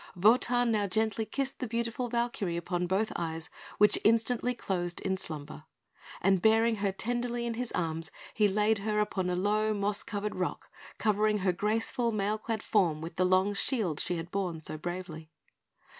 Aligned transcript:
Wotan 0.15 0.71
now 0.71 0.87
gently 0.87 1.25
kissed 1.27 1.59
the 1.59 1.67
beautiful 1.67 2.09
Valkyrie 2.09 2.57
upon 2.57 2.87
both 2.87 3.11
eyes, 3.15 3.51
which 3.77 3.99
instantly 4.03 4.55
closed 4.55 4.99
in 5.01 5.15
slumber; 5.15 5.65
and 6.21 6.41
bearing 6.41 6.77
her 6.77 6.91
tenderly 6.91 7.45
in 7.45 7.53
his 7.53 7.71
arms, 7.73 8.09
he 8.33 8.47
laid 8.47 8.79
her 8.79 8.99
upon 8.99 9.29
a 9.29 9.35
low, 9.35 9.75
moss 9.75 10.01
covered 10.01 10.33
rock 10.35 10.71
covering 10.97 11.37
her 11.45 11.51
graceful 11.53 12.11
mail 12.11 12.39
clad 12.39 12.63
form 12.63 12.99
with 12.99 13.15
the 13.17 13.25
long 13.25 13.53
shield 13.53 13.99
she 13.99 14.15
had 14.15 14.31
borne 14.31 14.59
so 14.59 14.75
bravely. 14.75 15.29